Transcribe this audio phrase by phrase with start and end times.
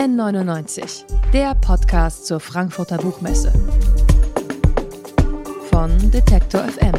[0.00, 3.52] N99, der Podcast zur Frankfurter Buchmesse.
[5.70, 6.94] Von Detektor FM,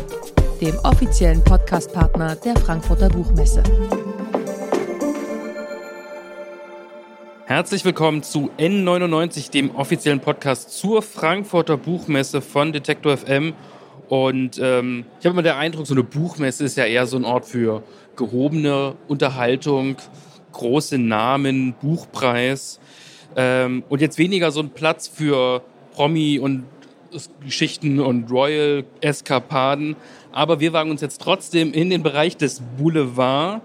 [0.61, 3.63] dem offiziellen Podcastpartner der Frankfurter Buchmesse.
[7.45, 13.53] Herzlich willkommen zu N99, dem offiziellen Podcast zur Frankfurter Buchmesse von Detektor FM.
[14.09, 17.25] Und ähm, ich habe immer den Eindruck, so eine Buchmesse ist ja eher so ein
[17.25, 17.81] Ort für
[18.15, 19.95] gehobene Unterhaltung,
[20.51, 22.79] große Namen, Buchpreis.
[23.35, 25.61] Ähm, und jetzt weniger so ein Platz für
[25.93, 26.65] Promi und
[27.43, 29.95] Geschichten und Royal-Eskapaden.
[30.31, 33.61] Aber wir wagen uns jetzt trotzdem in den Bereich des Boulevard.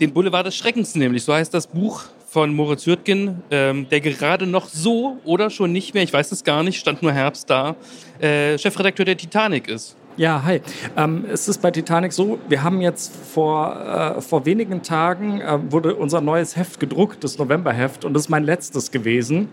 [0.00, 4.48] Den Boulevard des Schreckens nämlich, so heißt das Buch von Moritz Hürtgen, ähm, der gerade
[4.48, 7.76] noch so oder schon nicht mehr, ich weiß es gar nicht, stand nur Herbst da,
[8.18, 9.96] äh, Chefredakteur der Titanic ist.
[10.16, 10.60] Ja, hi.
[10.96, 15.58] Ähm, es ist bei Titanic so, wir haben jetzt vor, äh, vor wenigen Tagen äh,
[15.72, 19.48] wurde unser neues Heft gedruckt, das Novemberheft, und das ist mein letztes gewesen.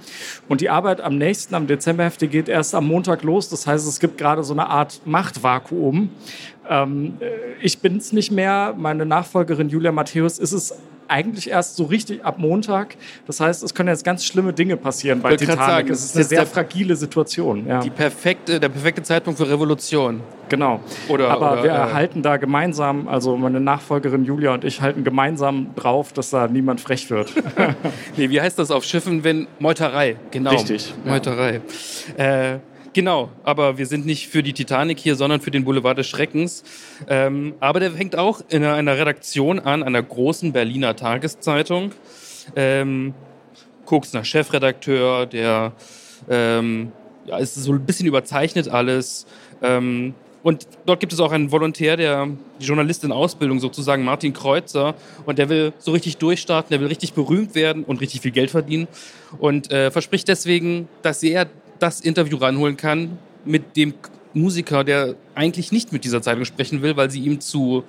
[0.47, 3.49] Und die Arbeit am nächsten, am Dezemberheft, die geht erst am Montag los.
[3.49, 6.09] Das heißt, es gibt gerade so eine Art Machtvakuum.
[6.69, 7.25] Ähm, äh,
[7.63, 8.75] ich bin es nicht mehr.
[8.77, 10.75] Meine Nachfolgerin Julia Matthäus ist es
[11.11, 12.95] eigentlich erst so richtig ab Montag.
[13.27, 15.59] Das heißt, es können jetzt ganz schlimme Dinge passieren bei Titanic.
[15.59, 17.67] Sagen, es ist eine sehr fragile Situation.
[17.67, 17.81] Ja.
[17.81, 20.21] Die perfekte, der perfekte Zeitpunkt für Revolution.
[20.49, 20.79] Genau.
[21.07, 25.03] Oder, Aber oder, wir äh, halten da gemeinsam, also meine Nachfolgerin Julia und ich halten
[25.03, 27.33] gemeinsam drauf, dass da niemand frech wird.
[28.17, 30.17] nee, wie heißt das auf Schiffen, wenn Meuterei?
[30.31, 30.51] Genau.
[30.51, 30.93] Richtig.
[31.05, 31.61] Meuterei.
[32.17, 32.53] Ja.
[32.53, 32.59] Äh,
[32.93, 36.63] Genau, aber wir sind nicht für die Titanic hier, sondern für den Boulevard des Schreckens.
[37.07, 41.93] Ähm, aber der fängt auch in einer Redaktion an, einer großen Berliner Tageszeitung.
[42.55, 43.13] Ähm,
[43.85, 45.71] Koksner Chefredakteur, der
[46.29, 46.91] ähm,
[47.25, 49.25] ja, ist so ein bisschen überzeichnet alles.
[49.61, 52.27] Ähm, und dort gibt es auch einen Volontär, der
[52.59, 57.13] die Journalistin Ausbildung sozusagen, Martin Kreuzer, und der will so richtig durchstarten, der will richtig
[57.13, 58.87] berühmt werden und richtig viel Geld verdienen
[59.39, 61.47] und äh, verspricht deswegen, dass er
[61.81, 63.93] das Interview ranholen kann mit dem
[64.33, 67.83] Musiker, der eigentlich nicht mit dieser Zeitung sprechen will, weil sie ihm zu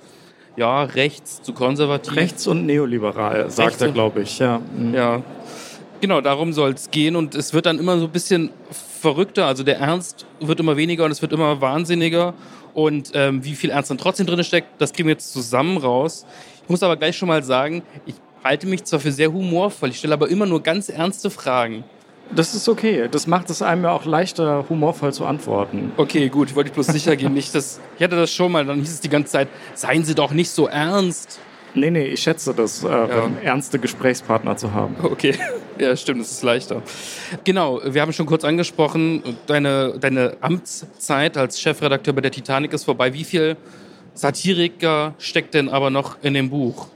[0.55, 2.15] ja, rechts, zu konservativ.
[2.15, 4.39] Rechts und neoliberal, sagt rechts er, glaube ich.
[4.39, 4.61] Ja.
[4.77, 4.93] Mhm.
[4.93, 5.23] ja.
[6.01, 9.45] Genau, darum soll es gehen und es wird dann immer so ein bisschen verrückter.
[9.45, 12.33] Also der Ernst wird immer weniger und es wird immer wahnsinniger.
[12.73, 16.25] Und ähm, wie viel Ernst dann trotzdem drin steckt, das kriegen wir jetzt zusammen raus.
[16.63, 19.99] Ich muss aber gleich schon mal sagen, ich halte mich zwar für sehr humorvoll, ich
[19.99, 21.83] stelle aber immer nur ganz ernste Fragen.
[22.35, 23.07] Das ist okay.
[23.09, 25.91] Das macht es einem ja auch leichter, humorvoll zu antworten.
[25.97, 26.49] Okay, gut.
[26.49, 27.33] Ich wollte bloß sicher gehen.
[27.33, 30.15] Nicht, dass, ich hatte das schon mal, dann hieß es die ganze Zeit, seien Sie
[30.15, 31.39] doch nicht so ernst.
[31.75, 33.31] Nee, nee, ich schätze das, äh, ja.
[33.41, 34.95] ernste Gesprächspartner zu haben.
[35.01, 35.33] Okay,
[35.79, 36.83] ja, stimmt, das ist leichter.
[37.43, 42.83] Genau, wir haben schon kurz angesprochen, deine, deine Amtszeit als Chefredakteur bei der Titanic ist
[42.83, 43.13] vorbei.
[43.13, 43.57] Wie viel
[44.13, 46.87] Satiriker steckt denn aber noch in dem Buch?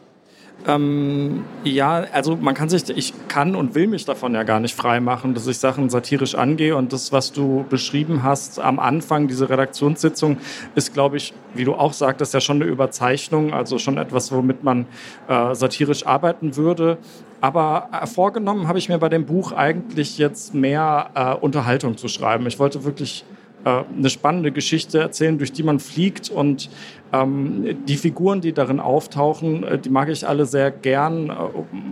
[0.65, 4.75] Ähm, ja, also man kann sich, ich kann und will mich davon ja gar nicht
[4.75, 6.75] frei machen, dass ich Sachen satirisch angehe.
[6.75, 10.37] Und das, was du beschrieben hast am Anfang, diese Redaktionssitzung,
[10.75, 14.63] ist, glaube ich, wie du auch sagtest, ja schon eine Überzeichnung, also schon etwas, womit
[14.63, 14.85] man
[15.27, 16.97] äh, satirisch arbeiten würde.
[17.39, 22.07] Aber äh, vorgenommen habe ich mir bei dem Buch eigentlich jetzt mehr äh, Unterhaltung zu
[22.07, 22.47] schreiben.
[22.47, 23.25] Ich wollte wirklich
[23.63, 26.29] eine spannende Geschichte erzählen, durch die man fliegt.
[26.29, 26.69] Und
[27.13, 31.33] ähm, die Figuren, die darin auftauchen, äh, die mag ich alle sehr gern, äh,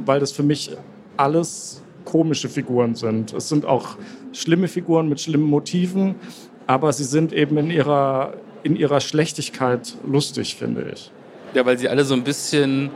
[0.06, 0.72] weil das für mich
[1.18, 3.34] alles komische Figuren sind.
[3.34, 3.98] Es sind auch
[4.32, 6.16] schlimme Figuren mit schlimmen Motiven,
[6.68, 8.34] aber sie sind eben in ihrer,
[8.64, 11.12] in ihrer Schlechtigkeit lustig, finde ich.
[11.54, 12.92] Ja, weil sie alle so ein bisschen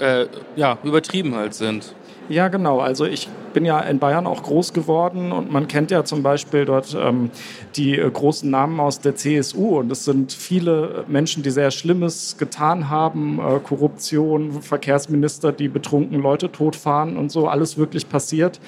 [0.00, 1.94] äh, ja, übertrieben halt sind.
[2.28, 2.80] Ja, genau.
[2.80, 6.64] Also ich bin ja in Bayern auch groß geworden und man kennt ja zum Beispiel
[6.64, 7.30] dort ähm,
[7.76, 12.36] die äh, großen Namen aus der CSU und es sind viele Menschen, die sehr Schlimmes
[12.36, 18.60] getan haben, äh, Korruption, Verkehrsminister, die betrunken Leute totfahren und so, alles wirklich passiert.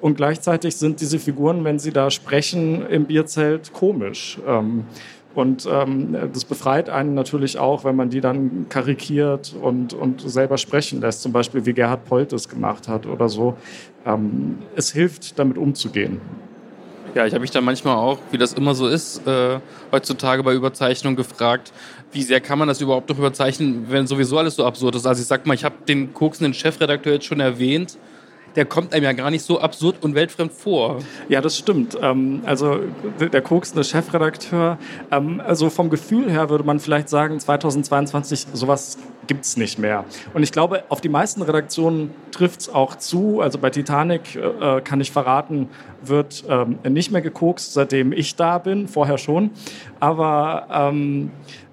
[0.00, 4.38] Und gleichzeitig sind diese Figuren, wenn sie da sprechen, im Bierzelt komisch.
[4.46, 4.84] Ähm,
[5.36, 10.56] und ähm, das befreit einen natürlich auch, wenn man die dann karikiert und, und selber
[10.56, 13.54] sprechen lässt, zum Beispiel wie Gerhard Polt es gemacht hat oder so.
[14.06, 16.22] Ähm, es hilft, damit umzugehen.
[17.14, 19.58] Ja, ich habe mich dann manchmal auch, wie das immer so ist, äh,
[19.92, 21.70] heutzutage bei Überzeichnung gefragt,
[22.12, 25.06] wie sehr kann man das überhaupt noch überzeichnen, wenn sowieso alles so absurd ist.
[25.06, 27.98] Also ich sag mal, ich habe den koksenden Chefredakteur jetzt schon erwähnt
[28.56, 30.98] der kommt einem ja gar nicht so absurd und weltfremd vor.
[31.28, 31.96] Ja, das stimmt.
[32.00, 32.80] Ähm, also
[33.20, 34.78] der koksende Chefredakteur,
[35.10, 40.04] ähm, also vom Gefühl her würde man vielleicht sagen, 2022 sowas gibt es nicht mehr.
[40.34, 43.40] Und ich glaube, auf die meisten Redaktionen trifft es auch zu.
[43.40, 45.68] Also bei Titanic äh, kann ich verraten,
[46.02, 49.50] wird ähm, nicht mehr gekokst, seitdem ich da bin, vorher schon.
[50.00, 51.30] Aber ähm,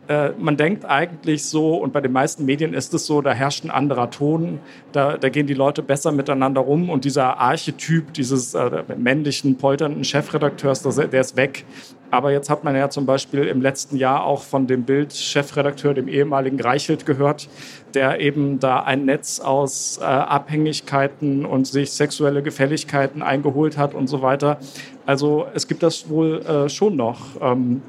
[0.08, 3.64] äh, man denkt eigentlich so, und bei den meisten Medien ist es so, da herrscht
[3.64, 4.60] ein anderer Ton,
[4.92, 10.04] da, da gehen die Leute besser miteinander rum und dieser Archetyp dieses äh, männlichen, polternden
[10.04, 11.66] Chefredakteurs, der ist weg.
[12.12, 16.08] Aber jetzt hat man ja zum Beispiel im letzten Jahr auch von dem Bild-Chefredakteur, dem
[16.08, 17.50] ehemaligen Reichelt, gehört,
[17.96, 24.08] der eben da ein Netz aus äh, Abhängigkeiten und sich sexuelle Gefälligkeiten eingeholt hat und
[24.08, 24.60] so weiter.
[25.08, 27.20] Also es gibt das wohl äh, schon noch.
[27.42, 27.82] Ähm,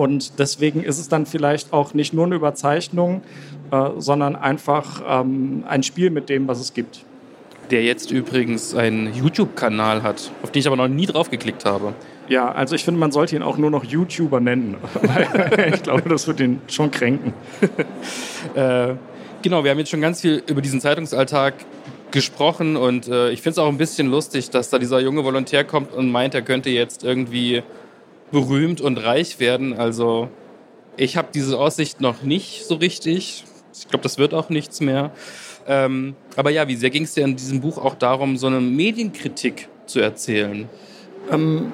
[0.00, 3.20] und deswegen ist es dann vielleicht auch nicht nur eine Überzeichnung,
[3.70, 7.04] äh, sondern einfach ähm, ein Spiel mit dem, was es gibt.
[7.70, 11.92] Der jetzt übrigens einen YouTube-Kanal hat, auf den ich aber noch nie drauf geklickt habe.
[12.28, 14.78] Ja, also ich finde, man sollte ihn auch nur noch YouTuber nennen.
[15.70, 17.34] ich glaube, das wird ihn schon kränken.
[18.54, 18.94] äh,
[19.42, 21.52] genau, wir haben jetzt schon ganz viel über diesen Zeitungsalltag
[22.10, 25.62] gesprochen und äh, ich finde es auch ein bisschen lustig, dass da dieser junge Volontär
[25.62, 27.62] kommt und meint, er könnte jetzt irgendwie
[28.30, 29.72] berühmt und reich werden.
[29.72, 30.28] Also
[30.96, 33.44] ich habe diese Aussicht noch nicht so richtig.
[33.72, 35.12] Ich glaube, das wird auch nichts mehr.
[35.66, 38.60] Ähm, aber ja, wie sehr ging es dir in diesem Buch auch darum, so eine
[38.60, 40.68] Medienkritik zu erzählen?
[41.30, 41.72] Ähm,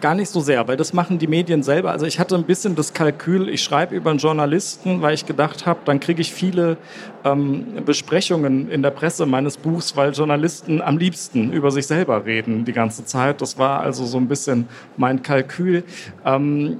[0.00, 1.90] gar nicht so sehr, weil das machen die Medien selber.
[1.90, 5.66] Also ich hatte ein bisschen das Kalkül, ich schreibe über einen Journalisten, weil ich gedacht
[5.66, 6.76] habe, dann kriege ich viele
[7.24, 12.64] ähm, Besprechungen in der Presse meines Buchs, weil Journalisten am liebsten über sich selber reden
[12.64, 13.40] die ganze Zeit.
[13.40, 15.84] Das war also so ein bisschen mein Kalkül.
[16.24, 16.78] Ähm,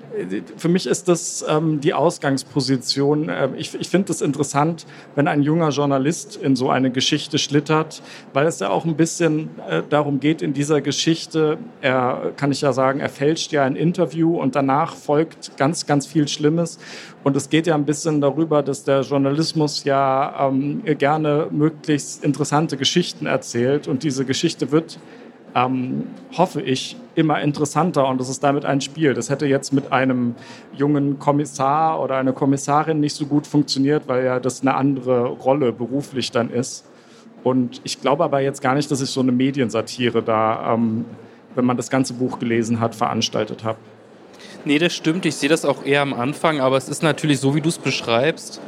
[0.56, 3.28] für mich ist das ähm, die Ausgangsposition.
[3.28, 8.02] Ähm, ich ich finde es interessant, wenn ein junger Journalist in so eine Geschichte schlittert,
[8.32, 12.60] weil es ja auch ein bisschen äh, darum geht in dieser Geschichte, er kann ich
[12.60, 16.78] ja sagen, er fälscht ja ein Interview und danach folgt ganz, ganz viel Schlimmes.
[17.22, 22.76] Und es geht ja ein bisschen darüber, dass der Journalismus ja ähm, gerne möglichst interessante
[22.76, 23.88] Geschichten erzählt.
[23.88, 24.98] Und diese Geschichte wird,
[25.54, 26.04] ähm,
[26.36, 28.08] hoffe ich, immer interessanter.
[28.08, 29.14] Und das ist damit ein Spiel.
[29.14, 30.34] Das hätte jetzt mit einem
[30.74, 35.72] jungen Kommissar oder einer Kommissarin nicht so gut funktioniert, weil ja das eine andere Rolle
[35.72, 36.86] beruflich dann ist.
[37.42, 41.04] Und ich glaube aber jetzt gar nicht, dass ich so eine Mediensatire da, ähm,
[41.54, 43.78] wenn man das ganze Buch gelesen hat, veranstaltet habe.
[44.64, 45.24] Nee, das stimmt.
[45.24, 47.78] Ich sehe das auch eher am Anfang, aber es ist natürlich so, wie du es
[47.78, 48.60] beschreibst,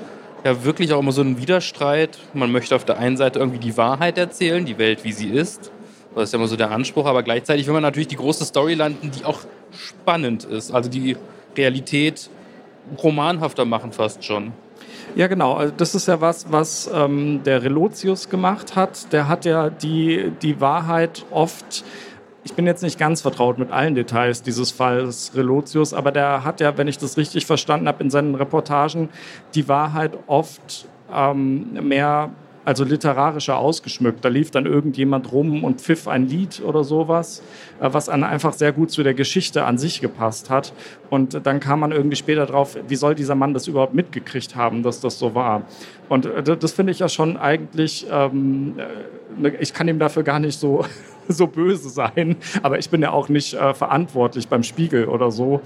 [0.44, 2.18] ja wirklich auch immer so ein Widerstreit.
[2.34, 5.70] Man möchte auf der einen Seite irgendwie die Wahrheit erzählen, die Welt, wie sie ist.
[6.14, 8.74] Das ist ja immer so der Anspruch, aber gleichzeitig will man natürlich die große Story
[8.74, 9.40] landen, die auch
[9.72, 10.72] spannend ist.
[10.72, 11.16] Also die
[11.56, 12.28] Realität
[13.02, 14.52] romanhafter machen fast schon.
[15.14, 15.54] Ja, genau.
[15.54, 19.12] Also das ist ja was, was ähm, der Relotius gemacht hat.
[19.12, 21.84] Der hat ja die, die Wahrheit oft
[22.44, 26.60] ich bin jetzt nicht ganz vertraut mit allen Details dieses Falls Relotius, aber der hat
[26.60, 29.10] ja, wenn ich das richtig verstanden habe, in seinen Reportagen
[29.54, 32.30] die Wahrheit oft ähm, mehr
[32.64, 34.24] also literarischer ausgeschmückt.
[34.24, 37.42] Da lief dann irgendjemand rum und pfiff ein Lied oder sowas,
[37.82, 40.72] was dann einfach sehr gut zu der Geschichte an sich gepasst hat.
[41.10, 44.82] Und dann kam man irgendwie später drauf, wie soll dieser Mann das überhaupt mitgekriegt haben,
[44.82, 45.62] dass das so war.
[46.08, 50.22] Und äh, das finde ich ja schon eigentlich, ähm, äh, ne, ich kann ihm dafür
[50.22, 50.84] gar nicht so
[51.28, 55.60] so böse sein, aber ich bin ja auch nicht äh, verantwortlich beim Spiegel oder so.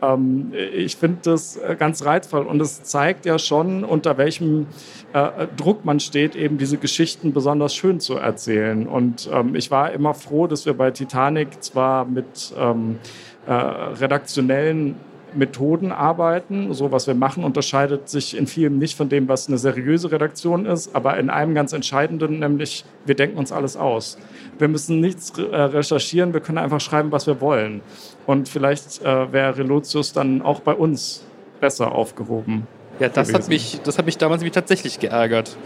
[0.00, 4.66] Ähm, ich finde das äh, ganz reizvoll und es zeigt ja schon, unter welchem
[5.12, 8.86] äh, Druck man steht, eben diese Geschichten besonders schön zu erzählen.
[8.86, 12.98] Und ähm, ich war immer froh, dass wir bei Titanic zwar mit ähm,
[13.46, 14.96] äh, redaktionellen
[15.34, 16.72] Methoden arbeiten.
[16.74, 20.66] So, was wir machen, unterscheidet sich in vielem nicht von dem, was eine seriöse Redaktion
[20.66, 24.18] ist, aber in einem ganz entscheidenden, nämlich wir denken uns alles aus.
[24.58, 27.80] Wir müssen nichts äh, recherchieren, wir können einfach schreiben, was wir wollen.
[28.26, 31.24] Und vielleicht äh, wäre Relotius dann auch bei uns
[31.60, 32.66] besser aufgehoben.
[32.98, 35.56] Ja, das hat, mich, das hat mich damals tatsächlich geärgert,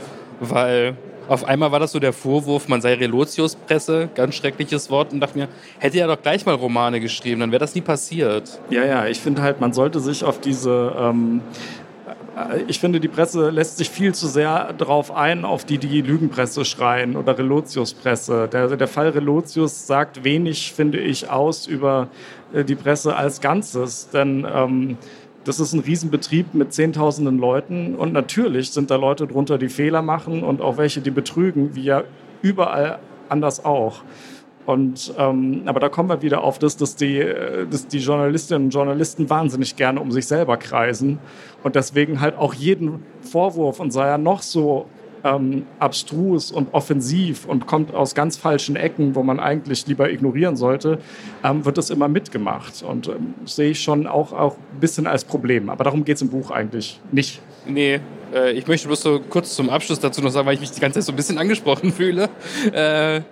[0.40, 0.96] weil
[1.28, 5.38] auf einmal war das so der Vorwurf, man sei Relotius-Presse, ganz schreckliches Wort, und dachte
[5.38, 8.60] mir, hätte er doch gleich mal Romane geschrieben, dann wäre das nie passiert.
[8.70, 10.94] Ja, ja, ich finde halt, man sollte sich auf diese.
[10.98, 11.40] Ähm,
[12.68, 16.66] ich finde, die Presse lässt sich viel zu sehr darauf ein, auf die, die Lügenpresse
[16.66, 18.48] schreien oder Relotius-Presse.
[18.52, 22.08] Der, der Fall Relotius sagt wenig, finde ich, aus über
[22.52, 24.10] äh, die Presse als Ganzes.
[24.10, 24.98] Denn ähm,
[25.46, 30.02] das ist ein Riesenbetrieb mit Zehntausenden Leuten und natürlich sind da Leute drunter, die Fehler
[30.02, 32.02] machen und auch welche, die betrügen, wie ja
[32.42, 32.98] überall
[33.28, 34.02] anders auch.
[34.66, 37.24] Und, ähm, aber da kommen wir wieder auf das, dass die,
[37.70, 41.20] dass die Journalistinnen und Journalisten wahnsinnig gerne um sich selber kreisen
[41.62, 44.86] und deswegen halt auch jeden Vorwurf und sei er noch so
[45.26, 50.56] ähm, abstrus und offensiv und kommt aus ganz falschen Ecken, wo man eigentlich lieber ignorieren
[50.56, 50.98] sollte,
[51.42, 52.82] ähm, wird das immer mitgemacht.
[52.82, 55.68] Und ähm, sehe ich schon auch, auch ein bisschen als Problem.
[55.68, 57.40] Aber darum geht es im Buch eigentlich nicht.
[57.66, 58.00] Nee,
[58.32, 60.80] Äh, ich möchte bloß so kurz zum Abschluss dazu noch sagen, weil ich mich die
[60.80, 62.28] ganze Zeit so ein bisschen angesprochen fühle.
[62.72, 63.22] Äh,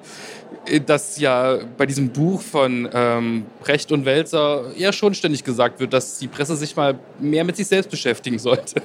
[0.87, 5.93] dass ja bei diesem Buch von ähm, Brecht und Welser ja schon ständig gesagt wird,
[5.93, 8.81] dass die Presse sich mal mehr mit sich selbst beschäftigen sollte.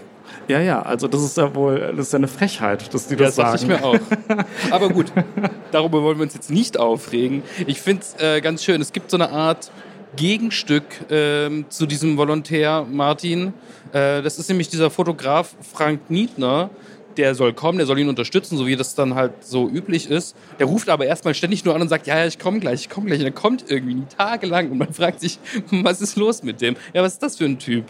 [0.47, 3.37] Ja, ja, also das ist ja wohl, das ist ja eine Frechheit, dass die das
[3.37, 3.51] ja, das sagen.
[3.51, 4.71] Das ich mir auch.
[4.71, 5.11] Aber gut,
[5.71, 7.43] darüber wollen wir uns jetzt nicht aufregen.
[7.67, 9.71] Ich finde es äh, ganz schön, es gibt so eine Art
[10.15, 13.53] Gegenstück äh, zu diesem Volontär Martin.
[13.93, 16.69] Äh, das ist nämlich dieser Fotograf Frank Niedner,
[17.19, 20.35] der soll kommen, der soll ihn unterstützen, so wie das dann halt so üblich ist.
[20.57, 22.89] Der ruft aber erstmal ständig nur an und sagt, ja, ja, ich komme gleich, ich
[22.89, 23.19] komme gleich.
[23.19, 25.37] Und er kommt irgendwie tagelang und man fragt sich,
[25.69, 26.77] was ist los mit dem?
[26.93, 27.85] Ja, was ist das für ein Typ?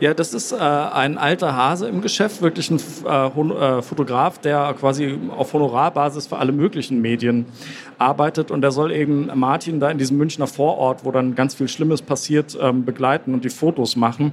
[0.00, 4.74] Ja, das ist äh, ein alter Hase im Geschäft, wirklich ein äh, äh, Fotograf, der
[4.78, 7.46] quasi auf Honorarbasis für alle möglichen Medien
[7.98, 11.68] arbeitet und der soll eben Martin da in diesem Münchner Vorort, wo dann ganz viel
[11.68, 14.32] Schlimmes passiert, ähm, begleiten und die Fotos machen.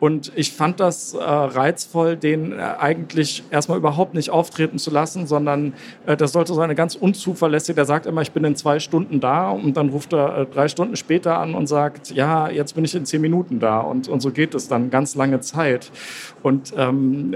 [0.00, 5.26] Und ich fand das äh, reizvoll, den äh, eigentlich erstmal überhaupt nicht auftreten zu lassen,
[5.26, 5.74] sondern
[6.06, 9.20] äh, das sollte so eine ganz unzuverlässige, der sagt immer, ich bin in zwei Stunden
[9.20, 12.94] da und dann ruft er drei Stunden später an und sagt, ja, jetzt bin ich
[12.94, 15.90] in zehn Minuten da und, und so geht es dann ganz lange Zeit.
[16.42, 17.34] Und ähm,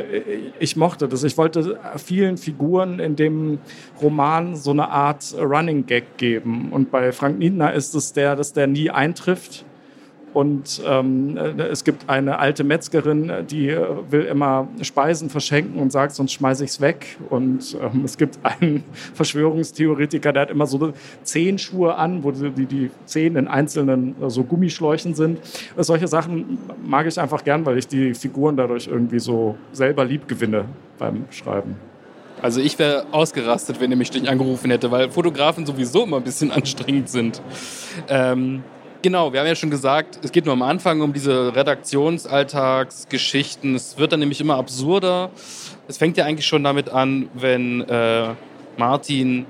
[0.59, 1.25] ich mochte das.
[1.25, 3.59] Ich wollte vielen Figuren in dem
[4.01, 6.69] Roman so eine Art Running Gag geben.
[6.71, 9.65] Und bei Frank Niedner ist es der, dass der nie eintrifft.
[10.35, 15.91] Und ähm, äh, es gibt eine alte Metzgerin, die äh, will immer Speisen verschenken und
[15.91, 17.17] sagt, sonst schmeiße ich es weg.
[17.31, 18.85] Und ähm, es gibt einen
[19.15, 24.45] Verschwörungstheoretiker, der hat immer so Zehenschuhe an, wo die, die Zehen in einzelnen äh, so
[24.45, 25.41] Gummischläuchen sind.
[25.75, 30.05] Und solche Sachen mag ich einfach gern, weil ich die Figuren dadurch irgendwie so selber
[30.05, 30.67] lieb gewinne
[30.99, 31.88] beim Schreiben.
[32.43, 36.25] Also ich wäre ausgerastet, wenn er mich nicht angerufen hätte, weil Fotografen sowieso immer ein
[36.25, 37.41] bisschen anstrengend sind.
[38.09, 38.63] Ähm
[39.01, 43.77] Genau, wir haben ja schon gesagt, es geht nur am Anfang um diese Redaktionsalltagsgeschichten.
[43.77, 45.31] Es wird dann nämlich immer absurder.
[45.87, 48.31] Es fängt ja eigentlich schon damit an, wenn äh,
[48.77, 49.47] Martin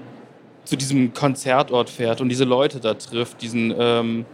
[0.64, 4.26] zu diesem Konzertort fährt und diese Leute da trifft, diesen, ähm,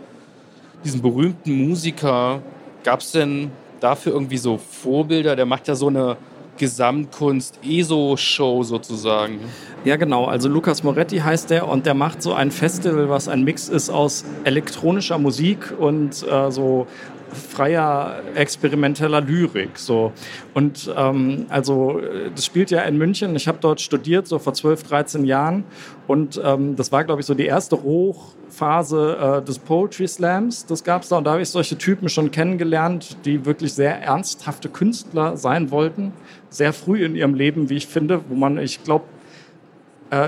[0.84, 2.42] diesen berühmten Musiker.
[2.82, 5.36] Gab es denn dafür irgendwie so Vorbilder?
[5.36, 6.16] Der macht ja so eine
[6.56, 9.40] Gesamtkunst-ESO-Show sozusagen.
[9.84, 10.24] Ja, genau.
[10.24, 13.90] Also Lukas Moretti heißt der und der macht so ein Festival, was ein Mix ist
[13.90, 16.86] aus elektronischer Musik und äh, so
[17.34, 19.78] freier experimenteller Lyrik.
[19.78, 20.12] So.
[20.54, 22.00] Und ähm, also
[22.34, 23.36] das spielt ja in München.
[23.36, 25.64] Ich habe dort studiert, so vor 12, 13 Jahren.
[26.06, 30.66] Und ähm, das war, glaube ich, so die erste Hochphase äh, des Poetry Slams.
[30.66, 31.18] Das gab es da.
[31.18, 36.12] Und da habe ich solche Typen schon kennengelernt, die wirklich sehr ernsthafte Künstler sein wollten.
[36.50, 39.04] Sehr früh in ihrem Leben, wie ich finde, wo man, ich glaube,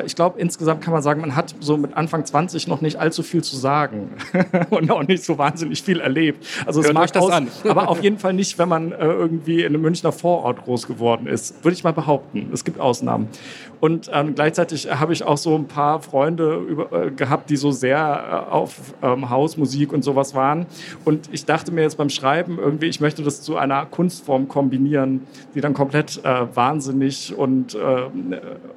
[0.05, 3.23] ich glaube, insgesamt kann man sagen, man hat so mit Anfang 20 noch nicht allzu
[3.23, 4.11] viel zu sagen
[4.71, 6.47] und auch nicht so wahnsinnig viel erlebt.
[6.66, 7.49] Also es mag das aus, an.
[7.69, 11.26] aber auf jeden Fall nicht, wenn man äh, irgendwie in einem Münchner Vorort groß geworden
[11.26, 11.62] ist.
[11.64, 12.50] Würde ich mal behaupten.
[12.52, 13.28] Es gibt Ausnahmen.
[13.81, 17.71] Und ähm, gleichzeitig habe ich auch so ein paar Freunde über, äh, gehabt, die so
[17.71, 20.66] sehr äh, auf ähm, Hausmusik und sowas waren.
[21.05, 25.26] Und ich dachte mir jetzt beim Schreiben irgendwie, ich möchte das zu einer Kunstform kombinieren,
[25.55, 27.78] die dann komplett äh, wahnsinnig und äh,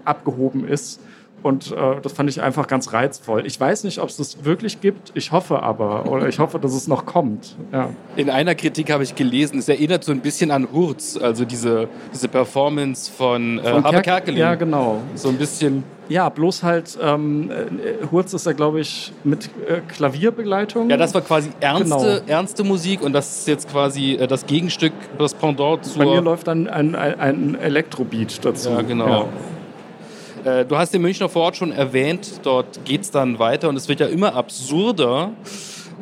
[0.05, 0.98] abgehoben ist.
[1.43, 3.45] Und äh, das fand ich einfach ganz reizvoll.
[3.45, 5.11] Ich weiß nicht, ob es das wirklich gibt.
[5.13, 6.09] Ich hoffe aber.
[6.09, 7.55] Oder ich hoffe, dass es noch kommt.
[7.71, 7.89] Ja.
[8.15, 11.87] In einer Kritik habe ich gelesen, es erinnert so ein bisschen an Hurz, also diese,
[12.13, 14.39] diese Performance von, äh, von Habe Kerkeling.
[14.39, 14.99] Ja, genau.
[15.15, 15.83] So ein bisschen.
[16.09, 20.89] Ja, bloß halt, ähm, äh, Hurz ist ja, glaube ich, mit äh, Klavierbegleitung.
[20.89, 22.19] Ja, das war quasi ernste, genau.
[22.25, 25.99] ernste Musik und das ist jetzt quasi äh, das Gegenstück, das Pendant zu.
[25.99, 28.71] Bei mir läuft dann ein, ein, ein Elektrobeat dazu.
[28.71, 29.07] Ja, genau.
[29.07, 29.25] Ja.
[30.43, 33.87] Äh, du hast den Münchner Vorort schon erwähnt, dort geht es dann weiter und es
[33.87, 35.31] wird ja immer absurder.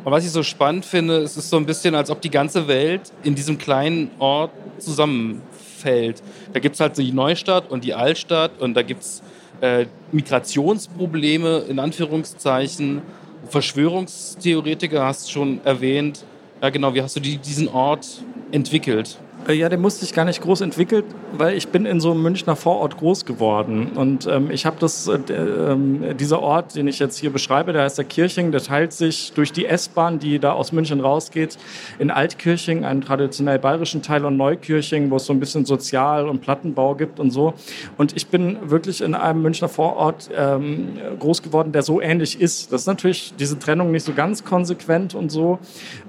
[0.04, 2.68] Und was ich so spannend finde, es ist so ein bisschen, als ob die ganze
[2.68, 6.22] Welt in diesem kleinen Ort zusammenfällt.
[6.52, 9.22] Da gibt es halt die Neustadt und die Altstadt und da gibt es
[9.60, 13.02] äh, Migrationsprobleme in Anführungszeichen.
[13.48, 16.24] Verschwörungstheoretiker hast du schon erwähnt.
[16.62, 18.06] Ja, genau, wie hast du die, diesen Ort
[18.52, 19.18] entwickelt?
[19.48, 22.22] Äh, ja, der musste sich gar nicht groß entwickelt, weil ich bin in so einem
[22.22, 23.92] Münchner Vorort groß geworden.
[23.94, 27.82] Und ähm, ich habe das, äh, äh, dieser Ort, den ich jetzt hier beschreibe, der
[27.82, 31.58] heißt der Kirching, der teilt sich durch die S-Bahn, die da aus München rausgeht,
[31.98, 36.40] in Altkirching, einen traditionell bayerischen Teil, und Neukirching, wo es so ein bisschen Sozial- und
[36.40, 37.54] Plattenbau gibt und so.
[37.96, 42.72] Und ich bin wirklich in einem Münchner Vorort ähm, groß geworden, der so ähnlich ist.
[42.72, 45.58] Das ist natürlich diese Trennung nicht so ganz konsequent und so,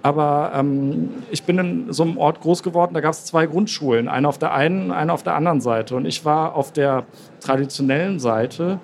[0.01, 4.07] aber ähm, ich bin in so einem Ort groß geworden, da gab es zwei Grundschulen,
[4.07, 5.95] eine auf der einen, eine auf der anderen Seite.
[5.95, 7.05] Und ich war auf der
[7.39, 8.79] traditionellen Seite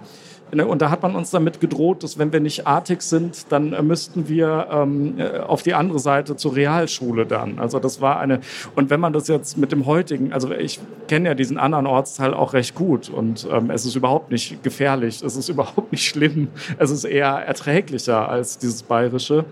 [0.51, 3.81] und da hat man uns damit gedroht, dass wenn wir nicht artig sind, dann äh,
[3.81, 7.59] müssten wir ähm, äh, auf die andere Seite zur Realschule dann.
[7.59, 8.39] Also das war eine,
[8.75, 12.33] und wenn man das jetzt mit dem heutigen, also ich kenne ja diesen anderen Ortsteil
[12.33, 16.49] auch recht gut und ähm, es ist überhaupt nicht gefährlich, es ist überhaupt nicht schlimm,
[16.77, 19.45] es ist eher erträglicher als dieses bayerische.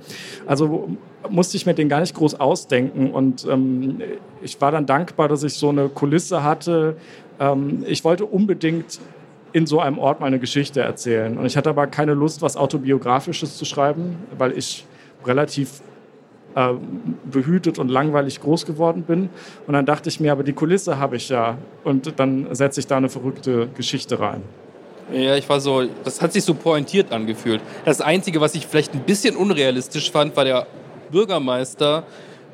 [0.45, 0.89] Also
[1.29, 4.01] musste ich mir den gar nicht groß ausdenken und ähm,
[4.41, 6.97] ich war dann dankbar, dass ich so eine Kulisse hatte.
[7.39, 8.99] Ähm, ich wollte unbedingt
[9.53, 11.37] in so einem Ort meine Geschichte erzählen.
[11.37, 14.85] Und ich hatte aber keine Lust, was Autobiografisches zu schreiben, weil ich
[15.25, 15.81] relativ
[16.55, 16.73] äh,
[17.31, 19.29] behütet und langweilig groß geworden bin.
[19.67, 21.57] Und dann dachte ich mir, aber die Kulisse habe ich ja.
[21.83, 24.41] Und dann setze ich da eine verrückte Geschichte rein.
[25.11, 27.61] Ja, ich war so, das hat sich so pointiert angefühlt.
[27.85, 30.65] Das Einzige, was ich vielleicht ein bisschen unrealistisch fand, war der
[31.11, 32.03] Bürgermeister,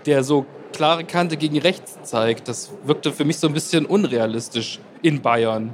[0.06, 2.48] der so klare Kante gegen rechts zeigt.
[2.48, 5.72] Das wirkte für mich so ein bisschen unrealistisch in Bayern.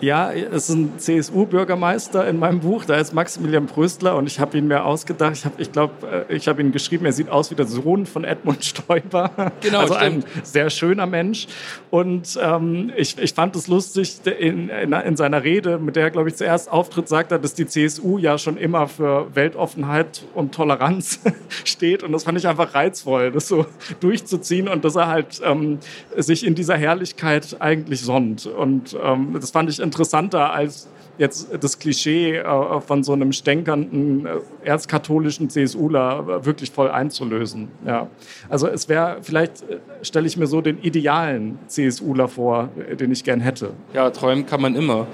[0.00, 4.58] Ja, es ist ein CSU-Bürgermeister in meinem Buch, da ist Maximilian Pröstler und ich habe
[4.58, 5.34] ihn mir ausgedacht.
[5.34, 8.06] Ich, hab, ich glaube, äh, ich habe ihn geschrieben, er sieht aus wie der Sohn
[8.06, 9.30] von Edmund Stoiber.
[9.60, 10.24] Genau, also stimmt.
[10.26, 11.46] ein sehr schöner Mensch.
[11.90, 16.10] Und ähm, ich, ich fand es lustig, in, in, in, seiner Rede, mit der er,
[16.10, 20.52] glaube ich, zuerst auftritt, sagt er, dass die CSU ja schon immer für Weltoffenheit und
[20.52, 21.20] Toleranz
[21.64, 22.02] steht.
[22.02, 23.66] Und das fand ich einfach reizvoll, das so
[24.00, 25.78] durchzuziehen und dass er halt ähm,
[26.16, 28.46] sich in dieser Herrlichkeit eigentlich sonnt.
[28.46, 34.26] Und ähm, das fand ich interessanter als jetzt das Klischee äh, von so einem stänkernden
[34.26, 34.30] äh,
[34.64, 37.68] erzkatholischen CSUler wirklich voll einzulösen.
[37.86, 38.08] Ja.
[38.48, 43.24] Also es wäre, vielleicht äh, stelle ich mir so den idealen CSUler vor, den ich
[43.24, 43.72] gern hätte.
[43.92, 45.06] Ja, träumen kann man immer.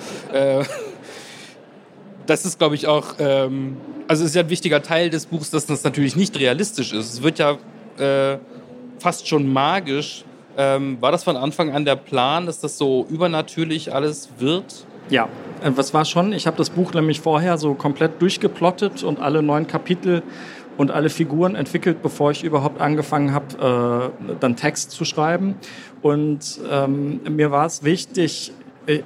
[2.27, 5.51] das ist, glaube ich, auch, ähm, also es ist ja ein wichtiger Teil des Buchs,
[5.51, 7.15] dass das natürlich nicht realistisch ist.
[7.15, 7.59] Es wird ja
[9.01, 10.25] fast schon magisch,
[10.59, 14.85] ähm, war das von Anfang an der Plan, dass das so übernatürlich alles wird?
[15.09, 15.29] Ja,
[15.63, 16.33] was äh, war schon?
[16.33, 20.23] Ich habe das Buch nämlich vorher so komplett durchgeplottet und alle neun Kapitel
[20.77, 25.55] und alle Figuren entwickelt, bevor ich überhaupt angefangen habe, äh, dann Text zu schreiben.
[26.03, 28.53] Und ähm, mir war es wichtig,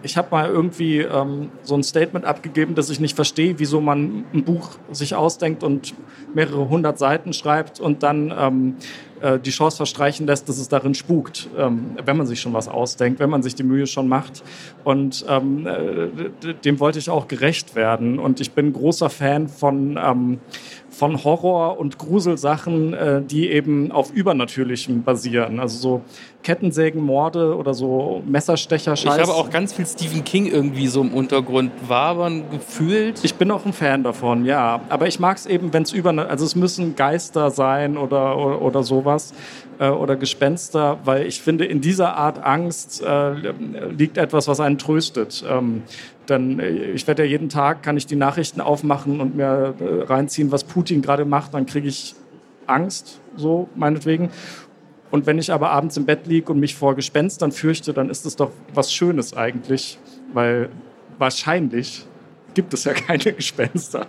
[0.02, 4.24] ich habe mal irgendwie ähm, so ein Statement abgegeben, dass ich nicht verstehe, wieso man
[4.32, 5.94] ein Buch sich ausdenkt und
[6.34, 8.76] mehrere hundert Seiten schreibt und dann ähm,
[9.22, 12.68] äh, die Chance verstreichen lässt, dass es darin spukt, ähm, wenn man sich schon was
[12.68, 14.42] ausdenkt, wenn man sich die Mühe schon macht.
[14.84, 18.18] Und ähm, äh, dem wollte ich auch gerecht werden.
[18.18, 20.40] Und ich bin großer Fan von ähm,
[20.92, 25.58] von Horror- und Gruselsachen, äh, die eben auf Übernatürlichem basieren.
[25.58, 26.02] Also so
[26.42, 28.92] Kettensägenmorde oder so Messerstecher.
[28.92, 29.16] -Scheiß.
[29.16, 33.20] Ich habe auch ganz viel Stephen King irgendwie so im Untergrund wabern gefühlt.
[33.24, 34.80] Ich bin auch ein Fan davon, ja.
[34.90, 38.62] Aber ich mag es eben, wenn es über, also es müssen Geister sein oder, oder,
[38.62, 39.11] oder sowas
[39.78, 43.32] äh, oder Gespenster, weil ich finde, in dieser Art Angst äh,
[43.90, 45.44] liegt etwas, was einen tröstet.
[45.48, 45.82] Ähm,
[46.26, 50.02] dann, äh, ich werde ja jeden Tag, kann ich die Nachrichten aufmachen und mir äh,
[50.04, 52.14] reinziehen, was Putin gerade macht, dann kriege ich
[52.66, 54.30] Angst, so meinetwegen.
[55.10, 58.24] Und wenn ich aber abends im Bett liege und mich vor Gespenstern fürchte, dann ist
[58.24, 59.98] es doch was Schönes eigentlich,
[60.32, 60.70] weil
[61.18, 62.06] wahrscheinlich
[62.54, 64.06] gibt es ja keine Gespenster.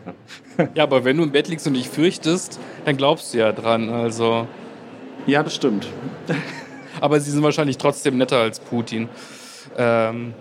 [0.75, 3.89] Ja, aber wenn du im Bett liegst und dich fürchtest, dann glaubst du ja dran.
[3.89, 4.47] Also.
[5.25, 5.87] Ja, das stimmt.
[7.01, 9.09] aber sie sind wahrscheinlich trotzdem netter als Putin.
[9.77, 10.33] Ähm,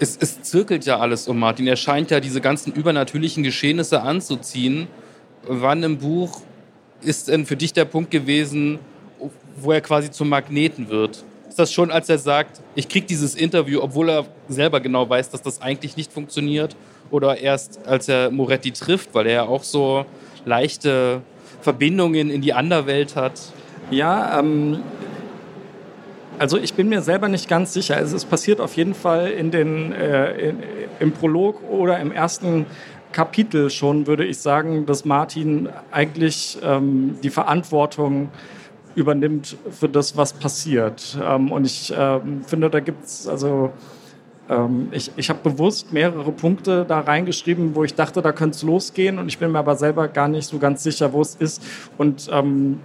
[0.00, 1.66] es, es zirkelt ja alles um Martin.
[1.66, 4.88] Er scheint ja diese ganzen übernatürlichen Geschehnisse anzuziehen.
[5.46, 6.40] Wann im Buch
[7.02, 8.78] ist denn für dich der Punkt gewesen,
[9.56, 11.22] wo er quasi zum Magneten wird?
[11.48, 15.30] Ist das schon, als er sagt, ich kriege dieses Interview, obwohl er selber genau weiß,
[15.30, 16.76] dass das eigentlich nicht funktioniert?
[17.10, 20.06] Oder erst, als er Moretti trifft, weil er ja auch so
[20.44, 21.22] leichte
[21.60, 23.40] Verbindungen in die Anderwelt hat?
[23.90, 24.80] Ja, ähm,
[26.38, 27.96] also ich bin mir selber nicht ganz sicher.
[27.96, 30.58] Also es passiert auf jeden Fall in den, äh, in,
[30.98, 32.66] im Prolog oder im ersten
[33.12, 38.30] Kapitel schon, würde ich sagen, dass Martin eigentlich ähm, die Verantwortung
[38.94, 41.18] übernimmt für das, was passiert.
[41.22, 43.72] Ähm, und ich ähm, finde, da gibt es also
[44.90, 49.18] ich, ich habe bewusst mehrere Punkte da reingeschrieben, wo ich dachte, da könnte es losgehen
[49.18, 51.62] und ich bin mir aber selber gar nicht so ganz sicher, wo es ist.
[51.98, 52.80] Und ähm,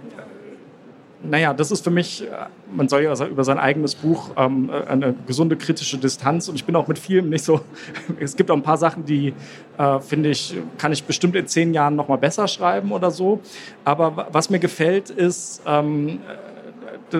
[1.22, 2.26] naja, das ist für mich, äh,
[2.74, 6.64] man soll ja über sein eigenes Buch ähm, äh, eine gesunde kritische Distanz und ich
[6.64, 7.60] bin auch mit vielem nicht so,
[8.20, 9.34] es gibt auch ein paar Sachen, die
[9.78, 13.40] äh, finde ich, kann ich bestimmt in zehn Jahren noch mal besser schreiben oder so.
[13.84, 16.20] Aber was mir gefällt ist, ähm,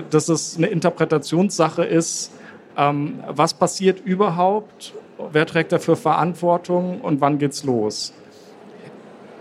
[0.09, 2.31] dass es eine Interpretationssache ist,
[2.77, 4.93] ähm, was passiert überhaupt,
[5.31, 8.13] wer trägt dafür Verantwortung und wann geht's los.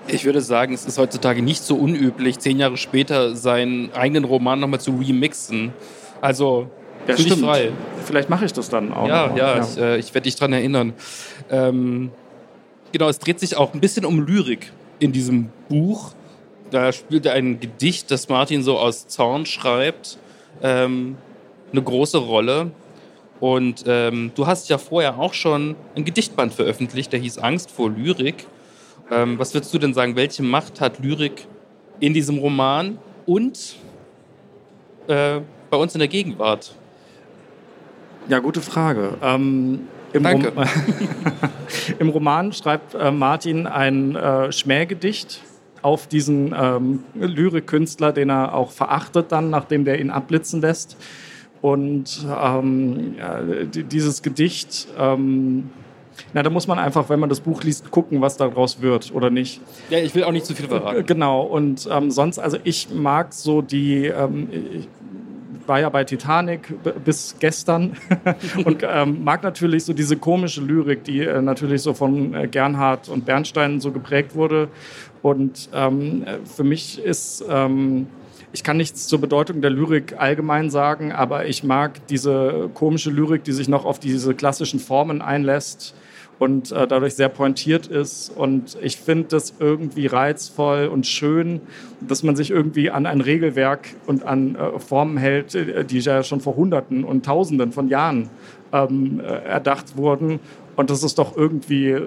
[0.09, 4.61] Ich würde sagen, es ist heutzutage nicht so unüblich, zehn Jahre später seinen eigenen Roman
[4.61, 5.72] nochmal zu remixen.
[6.20, 6.68] Also
[7.09, 7.44] Ja, stimmt.
[7.44, 7.72] frei.
[8.05, 9.09] Vielleicht mache ich das dann auch.
[9.09, 9.37] Ja, noch.
[9.37, 10.92] ja, ich, äh, ich werde dich daran erinnern.
[11.51, 12.11] Ähm,
[12.92, 16.12] genau, es dreht sich auch ein bisschen um Lyrik in diesem Buch.
[16.70, 20.18] Da spielt ein Gedicht, das Martin so aus Zorn schreibt,
[20.62, 21.16] ähm,
[21.72, 22.70] eine große Rolle.
[23.40, 27.90] Und ähm, du hast ja vorher auch schon ein Gedichtband veröffentlicht, der hieß Angst vor
[27.90, 28.46] Lyrik.
[29.11, 31.46] Ähm, was würdest du denn sagen, welche Macht hat Lyrik
[32.01, 33.77] in diesem Roman und
[35.07, 36.75] äh, bei uns in der Gegenwart?
[38.29, 39.14] Ja, gute Frage.
[39.22, 40.53] Ähm, im, Danke.
[40.55, 40.64] Rom
[41.99, 45.42] Im Roman schreibt äh, Martin ein äh, Schmähgedicht
[45.83, 50.96] auf diesen ähm, Lyrikkünstler, den er auch verachtet dann, nachdem der ihn abblitzen lässt.
[51.66, 53.16] Und ähm,
[53.90, 55.70] dieses Gedicht, ähm,
[56.33, 59.31] na, da muss man einfach, wenn man das Buch liest, gucken, was daraus wird oder
[59.31, 59.61] nicht.
[59.90, 61.05] Ja, ich will auch nicht zu viel verraten.
[61.05, 64.88] Genau, und ähm, sonst, also ich mag so die, ähm, ich
[65.66, 66.72] war ja bei Titanic
[67.05, 67.96] bis gestern
[68.64, 73.09] und ähm, mag natürlich so diese komische Lyrik, die äh, natürlich so von äh, Gernhardt
[73.09, 74.68] und Bernstein so geprägt wurde.
[75.20, 78.07] Und ähm, äh, für mich ist, ähm,
[78.52, 83.44] ich kann nichts zur Bedeutung der Lyrik allgemein sagen, aber ich mag diese komische Lyrik,
[83.44, 85.94] die sich noch auf diese klassischen Formen einlässt
[86.38, 88.30] und äh, dadurch sehr pointiert ist.
[88.30, 91.61] Und ich finde das irgendwie reizvoll und schön,
[92.00, 96.22] dass man sich irgendwie an ein Regelwerk und an äh, Formen hält, äh, die ja
[96.22, 98.28] schon vor Hunderten und Tausenden von Jahren
[98.72, 100.40] ähm, äh, erdacht wurden.
[100.76, 102.02] Und das ist doch irgendwie äh,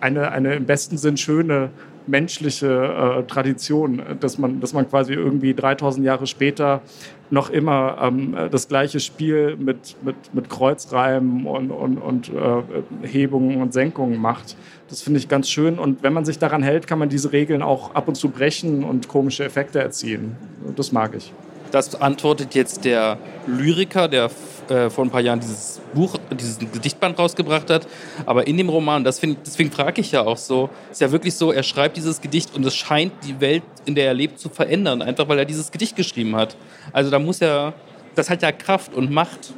[0.00, 1.70] eine, eine im besten Sinn schöne
[2.10, 6.82] menschliche äh, Tradition, dass man, dass man quasi irgendwie 3000 Jahre später
[7.30, 13.62] noch immer ähm, das gleiche Spiel mit, mit, mit Kreuzreimen und, und, und äh, Hebungen
[13.62, 14.56] und Senkungen macht.
[14.88, 15.78] Das finde ich ganz schön.
[15.78, 18.82] Und wenn man sich daran hält, kann man diese Regeln auch ab und zu brechen
[18.84, 20.36] und komische Effekte erzielen.
[20.76, 21.32] Das mag ich.
[21.70, 24.28] Das antwortet jetzt der Lyriker, der
[24.70, 27.86] äh, vor ein paar Jahren dieses Buch, dieses Gedichtband rausgebracht hat.
[28.26, 31.52] Aber in dem Roman, find, deswegen frage ich ja auch so, ist ja wirklich so,
[31.52, 35.02] er schreibt dieses Gedicht und es scheint die Welt, in der er lebt, zu verändern,
[35.02, 36.56] einfach weil er dieses Gedicht geschrieben hat.
[36.92, 37.74] Also da muss er,
[38.14, 39.52] das hat ja Kraft und Macht.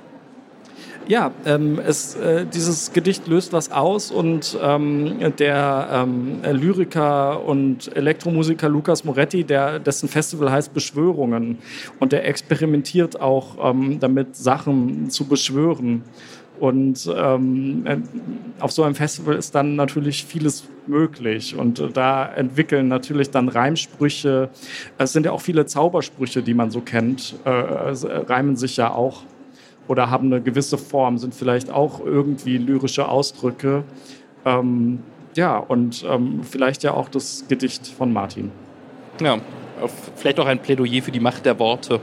[1.09, 7.95] Ja, ähm, es, äh, dieses Gedicht löst was aus und ähm, der ähm, Lyriker und
[7.97, 11.59] Elektromusiker Lukas Moretti, der, dessen Festival heißt Beschwörungen
[11.99, 16.05] und der experimentiert auch ähm, damit, Sachen zu beschwören.
[16.61, 17.97] Und ähm, äh,
[18.61, 21.57] auf so einem Festival ist dann natürlich vieles möglich.
[21.57, 24.49] Und äh, da entwickeln natürlich dann Reimsprüche.
[24.97, 27.93] Es sind ja auch viele Zaubersprüche, die man so kennt, äh, äh,
[28.29, 29.25] reimen sich ja auch
[29.93, 33.85] oder haben eine gewisse Form, sind vielleicht auch irgendwie lyrische Ausdrücke.
[34.47, 35.01] Ähm,
[35.37, 38.51] ja, und ähm, vielleicht ja auch das Gedicht von Martin.
[39.21, 39.39] Ja,
[40.17, 42.01] vielleicht auch ein Plädoyer für die Macht der Worte.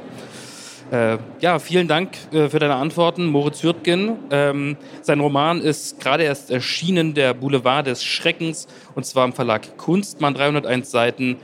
[0.91, 4.17] Äh, ja, vielen Dank äh, für deine Antworten, Moritz Hürtgen.
[4.29, 9.77] Ähm, sein Roman ist gerade erst erschienen, der Boulevard des Schreckens, und zwar im Verlag
[9.77, 11.37] Kunstmann, 301 Seiten,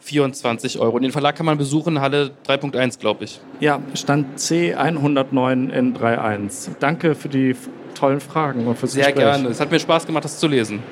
[0.00, 0.96] 24 Euro.
[0.96, 3.40] Und den Verlag kann man besuchen, Halle 3.1, glaube ich.
[3.60, 6.70] Ja, Stand C109 in 3.1.
[6.78, 7.56] Danke für die
[7.94, 9.24] tollen Fragen und fürs Sehr Gespräch.
[9.24, 9.48] gerne.
[9.48, 10.82] Es hat mir Spaß gemacht, das zu lesen.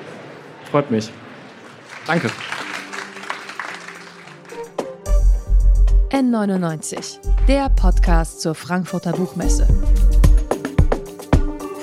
[0.71, 1.09] Freut mich.
[2.07, 2.29] Danke.
[6.11, 9.67] N99, der Podcast zur Frankfurter Buchmesse.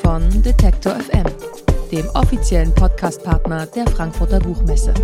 [0.03, 1.25] Von Detektor FM,
[1.91, 4.95] dem offiziellen Podcastpartner der Frankfurter Buchmesse.